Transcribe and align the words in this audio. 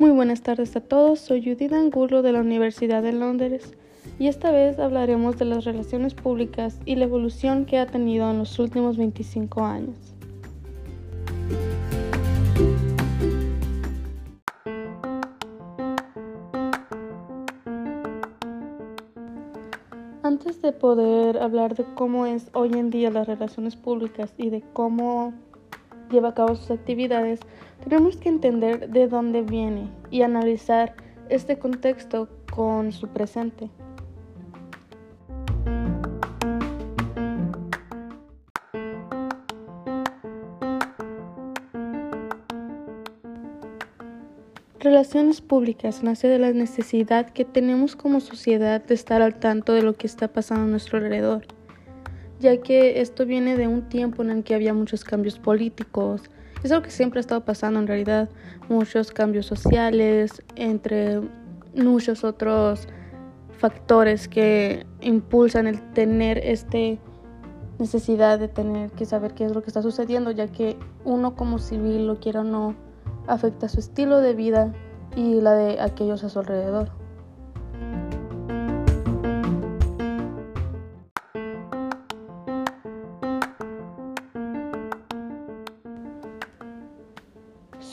Muy 0.00 0.12
buenas 0.12 0.40
tardes 0.40 0.74
a 0.76 0.80
todos, 0.80 1.20
soy 1.20 1.44
Judith 1.44 1.74
Angulo 1.74 2.22
de 2.22 2.32
la 2.32 2.40
Universidad 2.40 3.02
de 3.02 3.12
Londres 3.12 3.74
y 4.18 4.28
esta 4.28 4.50
vez 4.50 4.78
hablaremos 4.78 5.38
de 5.38 5.44
las 5.44 5.66
relaciones 5.66 6.14
públicas 6.14 6.80
y 6.86 6.96
la 6.96 7.04
evolución 7.04 7.66
que 7.66 7.78
ha 7.78 7.86
tenido 7.86 8.30
en 8.30 8.38
los 8.38 8.58
últimos 8.58 8.96
25 8.96 9.62
años. 9.62 10.14
Antes 20.22 20.62
de 20.62 20.72
poder 20.72 21.36
hablar 21.36 21.74
de 21.74 21.84
cómo 21.94 22.24
es 22.24 22.48
hoy 22.54 22.70
en 22.72 22.88
día 22.88 23.10
las 23.10 23.26
relaciones 23.26 23.76
públicas 23.76 24.32
y 24.38 24.48
de 24.48 24.62
cómo 24.72 25.34
lleva 26.10 26.30
a 26.30 26.34
cabo 26.34 26.54
sus 26.54 26.70
actividades, 26.70 27.40
tenemos 27.82 28.16
que 28.16 28.28
entender 28.28 28.90
de 28.90 29.08
dónde 29.08 29.42
viene 29.42 29.88
y 30.10 30.22
analizar 30.22 30.94
este 31.28 31.58
contexto 31.58 32.28
con 32.52 32.92
su 32.92 33.08
presente. 33.08 33.70
Relaciones 44.80 45.42
públicas 45.42 46.02
nace 46.02 46.26
de 46.26 46.38
la 46.38 46.52
necesidad 46.52 47.30
que 47.30 47.44
tenemos 47.44 47.96
como 47.96 48.18
sociedad 48.20 48.82
de 48.82 48.94
estar 48.94 49.20
al 49.20 49.38
tanto 49.38 49.74
de 49.74 49.82
lo 49.82 49.92
que 49.92 50.06
está 50.06 50.28
pasando 50.28 50.64
a 50.64 50.68
nuestro 50.68 50.98
alrededor 50.98 51.46
ya 52.40 52.56
que 52.56 53.00
esto 53.00 53.26
viene 53.26 53.56
de 53.56 53.68
un 53.68 53.88
tiempo 53.88 54.22
en 54.22 54.30
el 54.30 54.42
que 54.42 54.54
había 54.54 54.74
muchos 54.74 55.04
cambios 55.04 55.38
políticos. 55.38 56.22
Es 56.64 56.72
algo 56.72 56.82
que 56.82 56.90
siempre 56.90 57.18
ha 57.18 57.20
estado 57.20 57.44
pasando 57.44 57.78
en 57.78 57.86
realidad, 57.86 58.28
muchos 58.68 59.12
cambios 59.12 59.46
sociales, 59.46 60.42
entre 60.56 61.20
muchos 61.74 62.24
otros 62.24 62.88
factores 63.58 64.26
que 64.26 64.86
impulsan 65.02 65.66
el 65.66 65.80
tener 65.92 66.38
esta 66.38 66.78
necesidad 67.78 68.38
de 68.38 68.48
tener 68.48 68.90
que 68.92 69.04
saber 69.04 69.34
qué 69.34 69.44
es 69.44 69.54
lo 69.54 69.62
que 69.62 69.68
está 69.68 69.82
sucediendo, 69.82 70.30
ya 70.30 70.48
que 70.48 70.78
uno 71.04 71.36
como 71.36 71.58
civil, 71.58 72.06
lo 72.06 72.20
quiera 72.20 72.40
o 72.40 72.44
no, 72.44 72.74
afecta 73.26 73.68
su 73.68 73.80
estilo 73.80 74.18
de 74.20 74.34
vida 74.34 74.72
y 75.14 75.40
la 75.40 75.52
de 75.52 75.80
aquellos 75.80 76.24
a 76.24 76.30
su 76.30 76.38
alrededor. 76.38 76.99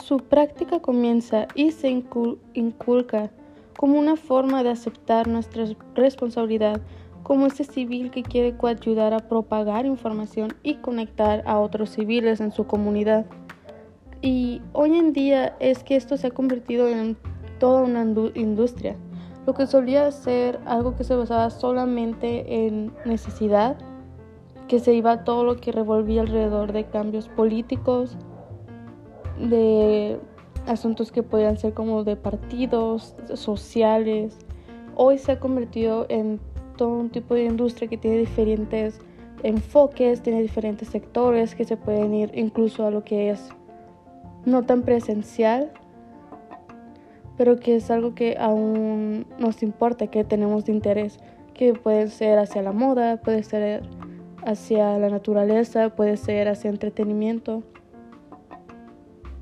Su 0.08 0.20
práctica 0.20 0.80
comienza 0.80 1.48
y 1.54 1.70
se 1.70 1.90
inculca 1.90 3.30
como 3.76 3.98
una 3.98 4.16
forma 4.16 4.62
de 4.62 4.70
aceptar 4.70 5.28
nuestra 5.28 5.66
responsabilidad 5.94 6.80
como 7.22 7.44
ese 7.44 7.64
civil 7.64 8.10
que 8.10 8.22
quiere 8.22 8.56
ayudar 8.62 9.12
a 9.12 9.18
propagar 9.18 9.84
información 9.84 10.54
y 10.62 10.76
conectar 10.76 11.42
a 11.44 11.58
otros 11.58 11.90
civiles 11.90 12.40
en 12.40 12.52
su 12.52 12.66
comunidad. 12.66 13.26
Y 14.22 14.62
hoy 14.72 14.96
en 14.96 15.12
día 15.12 15.54
es 15.60 15.84
que 15.84 15.96
esto 15.96 16.16
se 16.16 16.28
ha 16.28 16.30
convertido 16.30 16.88
en 16.88 17.18
toda 17.58 17.82
una 17.82 18.00
industria. 18.34 18.96
Lo 19.46 19.52
que 19.52 19.66
solía 19.66 20.10
ser 20.10 20.58
algo 20.64 20.96
que 20.96 21.04
se 21.04 21.16
basaba 21.16 21.50
solamente 21.50 22.66
en 22.66 22.94
necesidad, 23.04 23.76
que 24.68 24.78
se 24.78 24.94
iba 24.94 25.24
todo 25.24 25.44
lo 25.44 25.56
que 25.56 25.70
revolvía 25.70 26.22
alrededor 26.22 26.72
de 26.72 26.84
cambios 26.84 27.28
políticos, 27.28 28.16
de 29.40 30.18
asuntos 30.66 31.12
que 31.12 31.22
podían 31.22 31.56
ser 31.56 31.74
como 31.74 32.04
de 32.04 32.16
partidos, 32.16 33.14
sociales. 33.34 34.38
Hoy 34.94 35.18
se 35.18 35.32
ha 35.32 35.40
convertido 35.40 36.06
en 36.08 36.40
todo 36.76 36.90
un 36.90 37.10
tipo 37.10 37.34
de 37.34 37.44
industria 37.44 37.88
que 37.88 37.96
tiene 37.96 38.18
diferentes 38.18 39.00
enfoques, 39.42 40.22
tiene 40.22 40.42
diferentes 40.42 40.88
sectores 40.88 41.54
que 41.54 41.64
se 41.64 41.76
pueden 41.76 42.14
ir 42.14 42.30
incluso 42.34 42.86
a 42.86 42.90
lo 42.90 43.04
que 43.04 43.30
es 43.30 43.48
no 44.44 44.64
tan 44.64 44.82
presencial, 44.82 45.70
pero 47.36 47.56
que 47.56 47.76
es 47.76 47.90
algo 47.90 48.14
que 48.14 48.36
aún 48.38 49.26
nos 49.38 49.62
importa, 49.62 50.08
que 50.08 50.24
tenemos 50.24 50.64
de 50.64 50.72
interés, 50.72 51.20
que 51.54 51.74
puede 51.74 52.08
ser 52.08 52.38
hacia 52.38 52.62
la 52.62 52.72
moda, 52.72 53.18
puede 53.18 53.42
ser 53.42 53.82
hacia 54.44 54.98
la 54.98 55.08
naturaleza, 55.08 55.90
puede 55.90 56.16
ser 56.16 56.48
hacia 56.48 56.70
entretenimiento. 56.70 57.62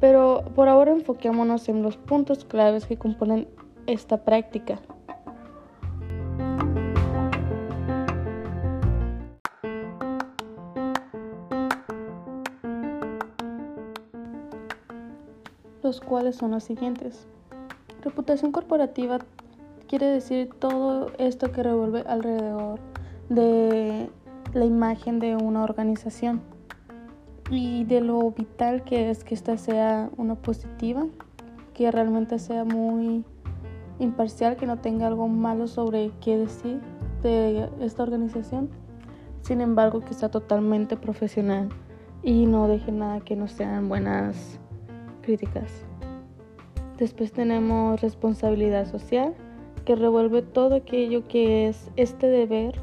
Pero 0.01 0.45
por 0.55 0.69
ahora 0.69 0.93
enfoquémonos 0.93 1.69
en 1.69 1.83
los 1.83 1.97
puntos 1.97 2.45
claves 2.45 2.87
que 2.87 2.97
componen 2.97 3.49
esta 3.87 4.25
práctica. 4.25 4.81
los 15.87 16.01
cuales 16.01 16.35
son 16.35 16.51
los 16.51 16.65
siguientes. 16.65 17.29
Reputación 18.03 18.51
corporativa 18.51 19.19
quiere 19.87 20.07
decir 20.07 20.51
todo 20.59 21.13
esto 21.19 21.53
que 21.53 21.63
revuelve 21.63 22.03
alrededor 22.09 22.81
de 23.29 24.11
la 24.53 24.65
imagen 24.65 25.21
de 25.21 25.37
una 25.37 25.63
organización 25.63 26.43
y 27.51 27.85
de 27.85 28.01
lo 28.01 28.31
vital 28.31 28.83
que 28.85 29.11
es 29.11 29.25
que 29.25 29.35
esta 29.35 29.57
sea 29.57 30.11
una 30.17 30.35
positiva, 30.35 31.07
que 31.75 31.91
realmente 31.91 32.39
sea 32.39 32.65
muy 32.65 33.25
imparcial, 33.99 34.57
que 34.57 34.67
no 34.67 34.79
tenga 34.79 35.07
algo 35.07 35.29
malo 35.29 35.67
sobre 35.67 36.11
qué 36.21 36.39
decir 36.39 36.81
de 37.23 37.69
esta 37.81 38.03
organización, 38.03 38.69
sin 39.43 39.61
embargo 39.61 40.01
que 40.01 40.15
sea 40.15 40.31
totalmente 40.31 40.97
profesional 40.97 41.69
y 42.23 42.47
no 42.47 42.67
deje 42.67 42.93
nada 42.93 43.21
que 43.21 43.37
no 43.37 43.47
sean 43.47 43.89
buenas 43.89 44.59
críticas. 45.23 45.85
Después 46.99 47.33
tenemos 47.33 48.01
responsabilidad 48.01 48.91
social, 48.91 49.35
que 49.85 49.95
revuelve 49.95 50.43
todo 50.43 50.75
aquello 50.75 51.29
que 51.29 51.69
es 51.69 51.91
este 51.97 52.27
deber 52.27 52.75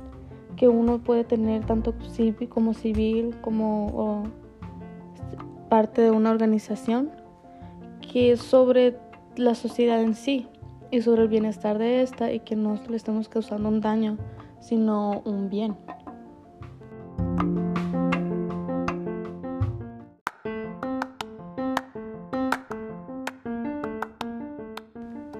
que 0.55 0.67
uno 0.67 0.99
puede 0.99 1.23
tener 1.23 1.65
tanto 1.65 1.93
civil 2.11 2.47
como 2.47 2.73
civil 2.73 3.35
como 3.41 4.23
parte 5.73 6.03
de 6.03 6.11
una 6.11 6.29
organización 6.29 7.09
que 7.99 8.31
es 8.31 8.41
sobre 8.41 8.95
la 9.37 9.55
sociedad 9.55 9.99
en 10.03 10.13
sí 10.13 10.47
y 10.91 11.01
sobre 11.01 11.23
el 11.23 11.29
bienestar 11.29 11.79
de 11.79 12.03
esta 12.03 12.31
y 12.31 12.41
que 12.41 12.55
no 12.55 12.79
le 12.87 12.95
estamos 12.95 13.27
causando 13.27 13.69
un 13.69 13.81
daño, 13.81 14.19
sino 14.59 15.23
un 15.25 15.49
bien. 15.49 15.75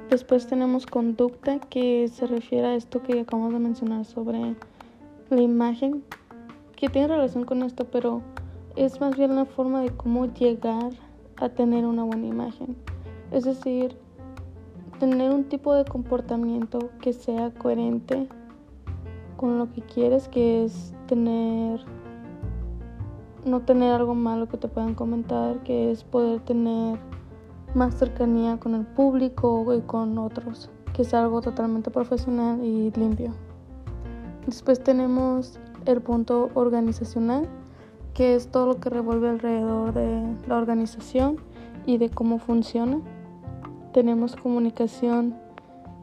Después 0.10 0.48
tenemos 0.48 0.88
conducta 0.88 1.60
que 1.60 2.08
se 2.08 2.26
refiere 2.26 2.66
a 2.66 2.74
esto 2.74 3.04
que 3.04 3.20
acabamos 3.20 3.54
de 3.54 3.60
mencionar 3.60 4.04
sobre 4.06 4.56
la 5.30 5.42
imagen, 5.44 6.04
que 6.76 6.90
tiene 6.90 7.08
relación 7.08 7.46
con 7.46 7.62
esto, 7.62 7.86
pero 7.86 8.24
es 8.76 9.00
más 9.00 9.16
bien 9.16 9.36
la 9.36 9.46
forma 9.46 9.82
de 9.82 9.90
cómo 9.92 10.26
llegar 10.26 10.92
a 11.38 11.50
tener 11.50 11.86
una 11.86 12.04
buena 12.04 12.26
imagen. 12.26 12.76
Es 13.32 13.44
decir, 13.44 13.98
tener 15.00 15.32
un 15.32 15.46
tipo 15.46 15.74
de 15.74 15.86
comportamiento 15.86 16.90
que 17.02 17.14
sea 17.14 17.52
coherente 17.52 18.28
con 19.38 19.58
lo 19.58 19.72
que 19.72 19.82
quieres, 19.82 20.28
que 20.28 20.66
es 20.66 20.94
tener, 21.08 21.82
no 23.46 23.62
tener 23.62 23.92
algo 23.92 24.16
malo 24.16 24.48
que 24.48 24.58
te 24.58 24.68
puedan 24.68 24.96
comentar, 24.96 25.62
que 25.64 25.92
es 25.92 26.04
poder 26.04 26.40
tener 26.42 27.00
más 27.76 27.96
cercanía 27.96 28.60
con 28.60 28.76
el 28.76 28.86
público 28.86 29.74
y 29.74 29.82
con 29.82 30.18
otros, 30.18 30.70
que 30.94 31.02
es 31.02 31.14
algo 31.14 31.42
totalmente 31.42 31.92
profesional 31.92 32.64
y 32.64 32.92
limpio. 32.92 33.34
Después 34.46 34.84
tenemos 34.84 35.60
el 35.86 36.02
punto 36.02 36.50
organizacional 36.54 37.48
que 38.14 38.36
es 38.36 38.48
todo 38.50 38.68
lo 38.68 38.80
que 38.80 38.90
revuelve 38.90 39.30
alrededor 39.30 39.94
de 39.94 40.36
la 40.48 40.58
organización 40.58 41.38
y 41.86 41.98
de 41.98 42.10
cómo 42.10 42.40
funciona. 42.40 43.00
Tenemos 43.92 44.36
comunicación 44.36 45.36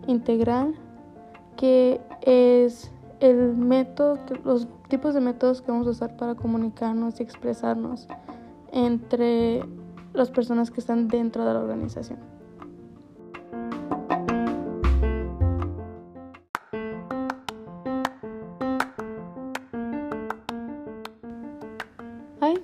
integral, 0.06 0.74
que 1.56 2.00
es 2.22 2.90
el 3.20 3.56
método, 3.56 4.18
los 4.44 4.66
tipos 4.88 5.14
de 5.14 5.20
métodos 5.20 5.62
que 5.62 5.70
vamos 5.70 5.86
a 5.86 5.90
usar 5.90 6.16
para 6.16 6.34
comunicarnos 6.34 7.20
y 7.20 7.22
expresarnos 7.22 8.08
entre 8.72 9.62
las 10.12 10.30
personas 10.30 10.70
que 10.70 10.80
están 10.80 11.08
dentro 11.08 11.44
de 11.44 11.54
la 11.54 11.60
organización. 11.60 12.18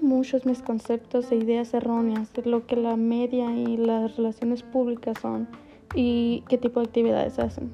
Muchos 0.07 0.47
mis 0.47 0.63
conceptos 0.63 1.31
e 1.33 1.37
ideas 1.37 1.75
erróneas 1.75 2.33
de 2.33 2.49
lo 2.49 2.65
que 2.67 2.77
la 2.77 2.97
media 2.97 3.51
y 3.55 3.77
las 3.77 4.17
relaciones 4.17 4.63
públicas 4.63 5.19
son 5.21 5.49
y 5.95 6.45
qué 6.49 6.59
tipo 6.59 6.81
de 6.81 6.87
actividades 6.87 7.39
hacen. 7.39 7.73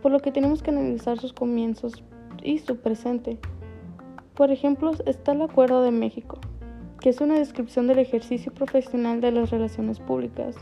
Por 0.00 0.12
lo 0.12 0.20
que 0.20 0.30
tenemos 0.30 0.62
que 0.62 0.70
analizar 0.70 1.18
sus 1.18 1.32
comienzos 1.32 2.04
y 2.42 2.58
su 2.58 2.76
presente. 2.76 3.38
Por 4.34 4.52
ejemplo, 4.52 4.92
está 5.06 5.32
el 5.32 5.42
Acuerdo 5.42 5.82
de 5.82 5.90
México, 5.90 6.38
que 7.00 7.10
es 7.10 7.20
una 7.20 7.34
descripción 7.34 7.88
del 7.88 7.98
ejercicio 7.98 8.54
profesional 8.54 9.20
de 9.20 9.32
las 9.32 9.50
relaciones 9.50 9.98
públicas, 9.98 10.54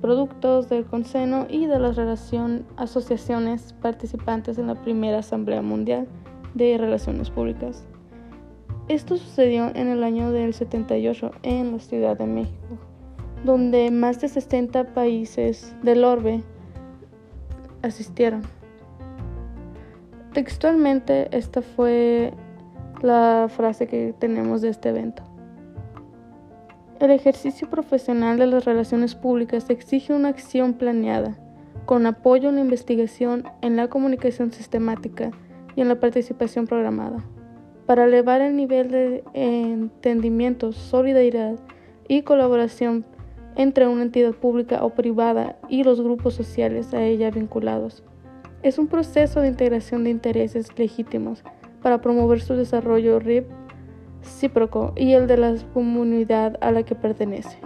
productos 0.00 0.68
del 0.68 0.84
conseno 0.84 1.46
y 1.48 1.66
de 1.66 1.78
las 1.78 1.94
relación, 1.94 2.66
asociaciones 2.76 3.72
participantes 3.80 4.58
en 4.58 4.66
la 4.66 4.82
primera 4.82 5.18
Asamblea 5.18 5.62
Mundial 5.62 6.08
de 6.54 6.76
Relaciones 6.76 7.30
Públicas. 7.30 7.86
Esto 8.88 9.16
sucedió 9.16 9.70
en 9.74 9.88
el 9.88 10.04
año 10.04 10.30
del 10.30 10.52
78 10.52 11.30
en 11.42 11.72
la 11.72 11.78
Ciudad 11.78 12.18
de 12.18 12.26
México, 12.26 12.76
donde 13.42 13.90
más 13.90 14.20
de 14.20 14.28
60 14.28 14.92
países 14.92 15.74
del 15.82 16.04
orbe 16.04 16.42
asistieron. 17.80 18.42
Textualmente, 20.34 21.34
esta 21.34 21.62
fue 21.62 22.34
la 23.00 23.48
frase 23.48 23.86
que 23.86 24.14
tenemos 24.18 24.60
de 24.60 24.68
este 24.68 24.90
evento. 24.90 25.22
El 27.00 27.10
ejercicio 27.10 27.70
profesional 27.70 28.38
de 28.38 28.48
las 28.48 28.66
relaciones 28.66 29.14
públicas 29.14 29.70
exige 29.70 30.12
una 30.12 30.28
acción 30.28 30.74
planeada, 30.74 31.38
con 31.86 32.04
apoyo 32.04 32.50
en 32.50 32.56
la 32.56 32.60
investigación, 32.60 33.44
en 33.62 33.76
la 33.76 33.88
comunicación 33.88 34.52
sistemática 34.52 35.30
y 35.74 35.80
en 35.80 35.88
la 35.88 35.98
participación 35.98 36.66
programada 36.66 37.24
para 37.86 38.04
elevar 38.04 38.40
el 38.40 38.56
nivel 38.56 38.90
de 38.90 39.24
entendimiento, 39.34 40.72
solidaridad 40.72 41.56
y 42.08 42.22
colaboración 42.22 43.04
entre 43.56 43.86
una 43.86 44.02
entidad 44.02 44.32
pública 44.32 44.84
o 44.84 44.90
privada 44.90 45.56
y 45.68 45.84
los 45.84 46.00
grupos 46.00 46.34
sociales 46.34 46.92
a 46.94 47.02
ella 47.02 47.30
vinculados. 47.30 48.02
Es 48.62 48.78
un 48.78 48.88
proceso 48.88 49.40
de 49.40 49.48
integración 49.48 50.04
de 50.04 50.10
intereses 50.10 50.76
legítimos 50.78 51.42
para 51.82 52.00
promover 52.00 52.40
su 52.40 52.54
desarrollo 52.54 53.20
recíproco 53.20 54.92
y 54.96 55.12
el 55.12 55.26
de 55.26 55.36
la 55.36 55.54
comunidad 55.74 56.56
a 56.62 56.72
la 56.72 56.82
que 56.82 56.94
pertenece. 56.94 57.58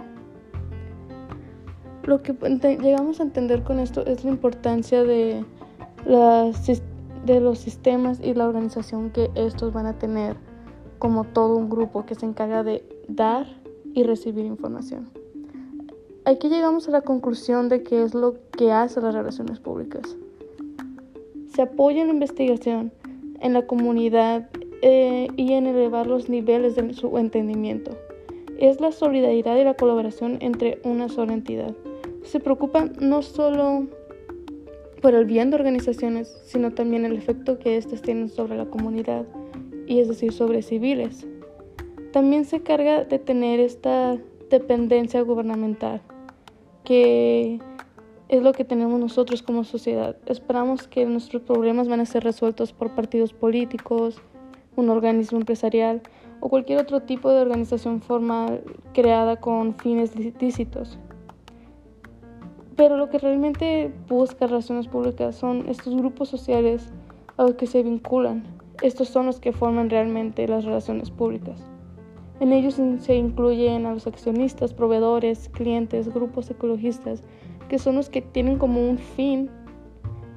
Lo 2.03 2.21
que 2.21 2.33
llegamos 2.81 3.19
a 3.19 3.23
entender 3.23 3.63
con 3.63 3.79
esto 3.79 4.05
es 4.05 4.23
la 4.23 4.31
importancia 4.31 5.03
de 5.03 5.45
las 6.05 6.69
de 7.25 7.39
los 7.39 7.59
sistemas 7.59 8.19
y 8.21 8.33
la 8.33 8.47
organización 8.47 9.11
que 9.11 9.29
estos 9.35 9.73
van 9.73 9.85
a 9.85 9.97
tener 9.97 10.37
como 10.99 11.23
todo 11.23 11.55
un 11.55 11.69
grupo 11.69 12.05
que 12.05 12.15
se 12.15 12.25
encarga 12.25 12.63
de 12.63 12.83
dar 13.07 13.47
y 13.93 14.03
recibir 14.03 14.45
información. 14.45 15.09
Aquí 16.25 16.49
llegamos 16.49 16.87
a 16.87 16.91
la 16.91 17.01
conclusión 17.01 17.69
de 17.69 17.81
qué 17.81 18.03
es 18.03 18.13
lo 18.13 18.35
que 18.51 18.71
hace 18.71 19.01
las 19.01 19.15
relaciones 19.15 19.59
públicas. 19.59 20.15
Se 21.47 21.63
apoya 21.63 22.01
en 22.01 22.07
la 22.07 22.13
investigación, 22.13 22.91
en 23.39 23.53
la 23.53 23.65
comunidad 23.65 24.49
eh, 24.81 25.27
y 25.37 25.53
en 25.53 25.65
elevar 25.65 26.07
los 26.07 26.29
niveles 26.29 26.75
de 26.75 26.93
su 26.93 27.17
entendimiento. 27.17 27.97
Es 28.59 28.79
la 28.81 28.91
solidaridad 28.91 29.55
y 29.57 29.63
la 29.63 29.73
colaboración 29.73 30.37
entre 30.41 30.79
una 30.83 31.09
sola 31.09 31.33
entidad. 31.33 31.73
Se 32.23 32.39
preocupa 32.39 32.85
no 32.99 33.21
solo 33.21 33.87
por 35.01 35.15
el 35.15 35.25
bien 35.25 35.49
de 35.49 35.55
organizaciones, 35.55 36.37
sino 36.45 36.71
también 36.71 37.05
el 37.05 37.15
efecto 37.15 37.59
que 37.59 37.77
éstas 37.77 38.01
tienen 38.01 38.29
sobre 38.29 38.57
la 38.57 38.65
comunidad, 38.65 39.25
y 39.87 39.99
es 39.99 40.07
decir, 40.07 40.33
sobre 40.33 40.61
civiles. 40.61 41.27
También 42.11 42.45
se 42.45 42.61
carga 42.61 43.03
de 43.03 43.19
tener 43.19 43.59
esta 43.59 44.17
dependencia 44.49 45.21
gubernamental, 45.21 46.01
que 46.83 47.59
es 48.29 48.43
lo 48.43 48.53
que 48.53 48.65
tenemos 48.65 48.99
nosotros 48.99 49.41
como 49.41 49.63
sociedad. 49.63 50.15
Esperamos 50.25 50.87
que 50.87 51.05
nuestros 51.05 51.41
problemas 51.43 51.87
van 51.87 51.99
a 51.99 52.05
ser 52.05 52.23
resueltos 52.23 52.73
por 52.73 52.91
partidos 52.91 53.33
políticos, 53.33 54.21
un 54.75 54.89
organismo 54.89 55.39
empresarial 55.39 56.01
o 56.39 56.49
cualquier 56.49 56.79
otro 56.79 57.01
tipo 57.01 57.31
de 57.31 57.41
organización 57.41 58.01
formal 58.01 58.63
creada 58.93 59.37
con 59.37 59.75
fines 59.75 60.13
lícitos. 60.39 60.99
Pero 62.79 62.95
lo 62.95 63.09
que 63.09 63.17
realmente 63.17 63.91
busca 64.07 64.47
relaciones 64.47 64.87
públicas 64.87 65.35
son 65.35 65.67
estos 65.67 65.97
grupos 65.97 66.29
sociales 66.29 66.93
a 67.35 67.43
los 67.43 67.55
que 67.55 67.67
se 67.67 67.83
vinculan. 67.83 68.41
Estos 68.81 69.09
son 69.09 69.25
los 69.25 69.41
que 69.41 69.51
forman 69.51 69.89
realmente 69.89 70.47
las 70.47 70.63
relaciones 70.63 71.11
públicas. 71.11 71.59
En 72.39 72.53
ellos 72.53 72.79
se 72.99 73.15
incluyen 73.15 73.85
a 73.85 73.93
los 73.93 74.07
accionistas, 74.07 74.73
proveedores, 74.73 75.49
clientes, 75.49 76.07
grupos 76.13 76.49
ecologistas, 76.49 77.21
que 77.67 77.79
son 77.79 77.97
los 77.97 78.09
que 78.09 78.21
tienen 78.21 78.57
como 78.57 78.79
un 78.89 78.97
fin 78.97 79.49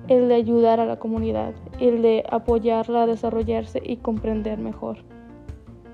el 0.09 0.27
de 0.27 0.35
ayudar 0.35 0.81
a 0.81 0.87
la 0.87 0.99
comunidad, 0.99 1.55
el 1.79 2.03
de 2.03 2.25
apoyarla 2.29 3.05
a 3.05 3.07
desarrollarse 3.07 3.81
y 3.85 3.99
comprender 3.99 4.59
mejor, 4.59 4.97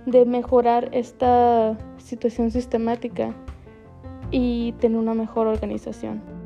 de 0.06 0.25
mejorar 0.25 0.89
esta 0.93 1.77
situación 1.99 2.50
sistemática 2.50 3.35
y 4.31 4.73
tener 4.81 4.99
una 4.99 5.12
mejor 5.12 5.47
organización. 5.47 6.38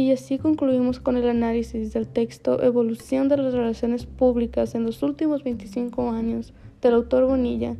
Y 0.00 0.12
así 0.12 0.38
concluimos 0.38 0.98
con 0.98 1.18
el 1.18 1.28
análisis 1.28 1.92
del 1.92 2.08
texto 2.08 2.62
Evolución 2.62 3.28
de 3.28 3.36
las 3.36 3.52
Relaciones 3.52 4.06
Públicas 4.06 4.74
en 4.74 4.84
los 4.84 5.02
últimos 5.02 5.44
25 5.44 6.08
años 6.08 6.54
del 6.80 6.94
autor 6.94 7.26
Bonilla 7.26 7.76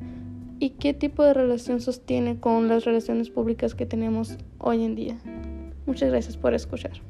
y 0.59 0.69
qué 0.79 0.93
tipo 0.93 1.23
de 1.23 1.33
relación 1.33 1.81
sostiene 1.81 2.39
con 2.39 2.69
las 2.69 2.85
relaciones 2.85 3.31
públicas 3.31 3.75
que 3.75 3.87
tenemos 3.87 4.37
hoy 4.59 4.85
en 4.85 4.97
día. 4.97 5.19
Muchas 5.87 6.11
gracias 6.11 6.37
por 6.37 6.53
escuchar. 6.53 7.01